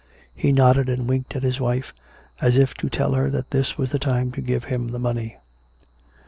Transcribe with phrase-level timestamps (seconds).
[0.33, 1.93] (He nodded and winked at his wife,
[2.41, 5.37] as if to tell her that this was the time to give him the money.)